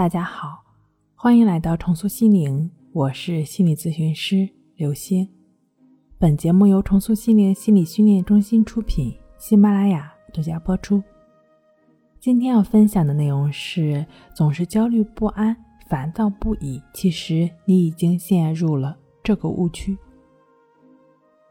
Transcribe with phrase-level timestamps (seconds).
[0.00, 0.64] 大家好，
[1.14, 5.28] 欢迎来到重塑心灵，我是心理咨询师刘星。
[6.18, 11.02] 本节目由重塑心灵心理训练中心出品，喜马拉雅独家播出。
[12.18, 15.54] 今天要分享的内容是：总是焦虑不安、
[15.86, 19.98] 烦躁不已，其实你已经陷入了这个误区。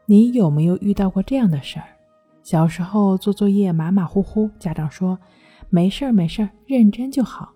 [0.06, 1.86] 你有没有遇到过这样的事儿？
[2.42, 5.16] 小时候做作业马马虎虎，家长说
[5.68, 7.52] 没事儿没事儿，认真就好。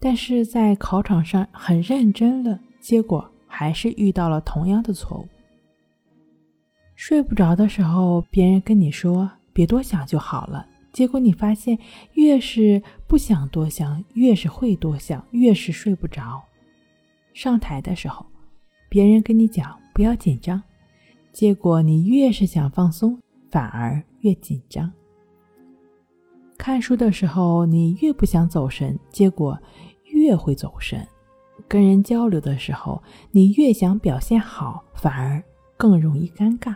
[0.00, 5.26] 但是在考场上很认真了，结果还是遇到了同样的错误。
[6.94, 11.78] 睡不着的时候，别人跟你说别多想就好了，结果你发现
[12.14, 16.42] 越是不想多想，越是会多想，越是睡不着。
[17.34, 18.26] 上台的时候，
[18.88, 20.60] 别人跟你讲不要紧张，
[21.32, 23.20] 结果你越是想放松，
[23.50, 24.92] 反而越紧张。
[26.58, 29.58] 看书的时候，你越不想走神，结果。
[30.10, 31.06] 越会走神，
[31.68, 33.00] 跟人交流的时候，
[33.30, 35.40] 你越想表现好，反而
[35.76, 36.74] 更容易尴尬。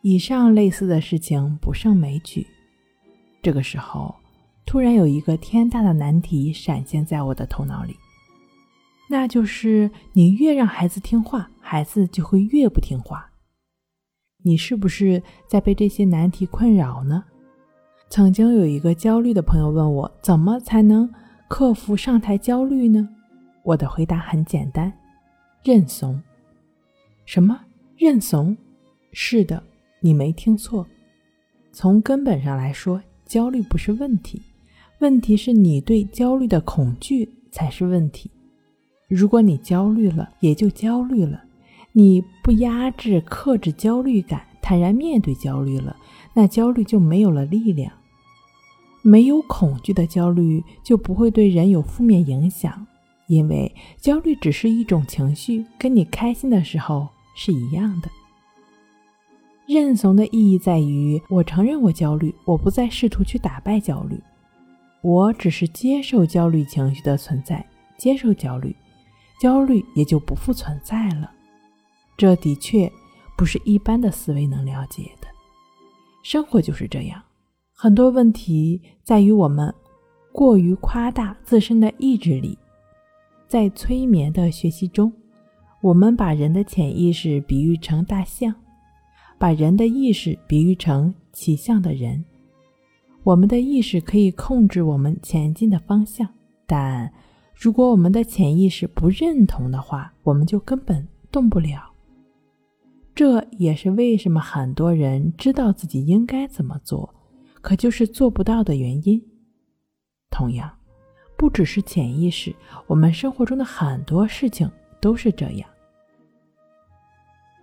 [0.00, 2.46] 以上类似的事情不胜枚举。
[3.42, 4.14] 这个时候，
[4.64, 7.96] 突然有一个天大的难题闪现在我的头脑里，
[9.10, 13.32] 那就是你越让孩子听话，孩子就会越不听话。
[14.44, 17.24] 你是不是在被这些难题困扰呢？
[18.12, 21.08] 曾经有一个焦虑的朋友问我，怎么才能？
[21.48, 23.08] 克服上台焦虑呢？
[23.62, 24.92] 我的回答很简单：
[25.64, 26.22] 认怂。
[27.24, 27.58] 什么？
[27.96, 28.54] 认怂？
[29.12, 29.62] 是的，
[30.00, 30.86] 你没听错。
[31.72, 34.42] 从根本上来说，焦虑不是问题，
[34.98, 38.30] 问题是你对焦虑的恐惧才是问题。
[39.08, 41.38] 如果你焦虑了，也就焦虑了；
[41.92, 45.96] 你不压制、克制焦虑感，坦然面对焦虑了，
[46.34, 47.90] 那焦虑就没有了力量。
[49.02, 52.86] 没有恐惧的焦虑就不会对人有负面影响，
[53.26, 58.08] 因为焦虑只是一种情绪，跟你开心的时候是一样的。
[59.66, 64.20] 认怂的意义在于，我承认我焦虑，我不再试图去打败焦虑，
[65.02, 67.64] 我只是接受焦虑情绪的存在，
[67.96, 68.74] 接受焦虑，
[69.40, 71.30] 焦虑也就不复存在了。
[72.16, 72.90] 这的确
[73.36, 75.28] 不是一般的思维能了解的，
[76.22, 77.22] 生活就是这样。
[77.82, 79.74] 很多问题在于我们
[80.30, 82.56] 过于夸大自身的意志力。
[83.48, 85.12] 在催眠的学习中，
[85.80, 88.54] 我们把人的潜意识比喻成大象，
[89.36, 92.24] 把人的意识比喻成骑象的人。
[93.24, 96.28] 我们的意识可以控制我们前进的方向，
[96.68, 97.12] 但
[97.52, 101.90] 如果我们的潜意识不认同的话，我们就根本动不了。
[103.12, 107.12] 这也是为什么很多人知道自己应该怎么做。
[107.62, 109.22] 可就是做不到的原因。
[110.30, 110.70] 同样，
[111.36, 112.54] 不只是潜意识，
[112.86, 115.68] 我们生活中的很多事情都是这样。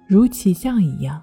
[0.08, 1.22] 如骑象一样，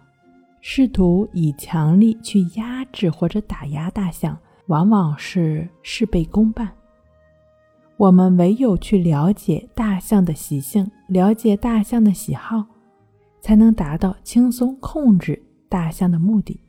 [0.61, 6.71] 试图以强力去压制或者打压大象，往往是事倍功半。
[7.97, 12.65] 我们唯有去了解大象的习性，了解大象的喜好，
[13.41, 16.61] 才能达到轻松控制大象的目的。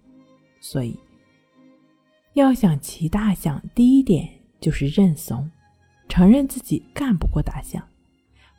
[0.62, 0.98] 所以。
[2.38, 4.30] 要想骑大象，第一点
[4.62, 5.50] 就是认怂，
[6.08, 7.84] 承认自己干不过大象，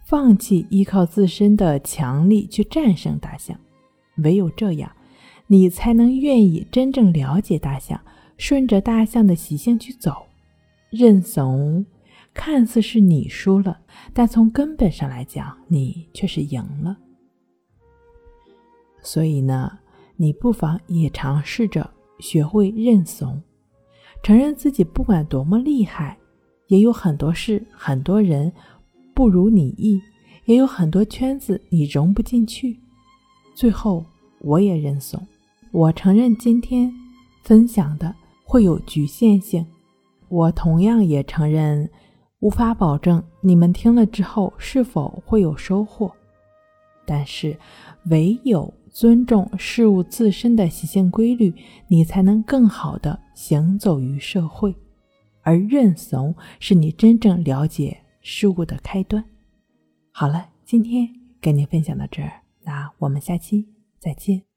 [0.04, 3.56] 放弃依靠自身的强力去战胜大象。
[4.16, 4.90] 唯有这样，
[5.46, 8.00] 你才能愿意真正了解大象，
[8.36, 10.26] 顺着大象的习性去走。
[10.90, 11.86] 认怂，
[12.34, 13.78] 看似是你输了，
[14.12, 16.96] 但从根本上来讲，你却是赢了。
[19.02, 19.78] 所以呢，
[20.16, 23.40] 你不妨也尝试着学会认怂。
[24.22, 26.16] 承认自己不管多么厉害，
[26.66, 28.52] 也有很多事、很多人
[29.14, 30.00] 不如你意，
[30.44, 32.78] 也有很多圈子你融不进去。
[33.54, 34.04] 最后，
[34.40, 35.26] 我也认怂，
[35.72, 36.92] 我承认今天
[37.42, 38.14] 分享的
[38.44, 39.64] 会有局限性，
[40.28, 41.88] 我同样也承认
[42.40, 46.12] 无法保证你们听了之后是否会有收获。
[47.06, 47.56] 但是，
[48.10, 48.72] 唯有。
[48.88, 51.54] 尊重事物自身的习性规律，
[51.86, 54.74] 你才能更好的行走于社会。
[55.42, 59.24] 而认怂是你真正了解事物的开端。
[60.10, 61.08] 好了，今天
[61.40, 63.66] 跟您分享到这儿，那我们下期
[63.98, 64.47] 再见。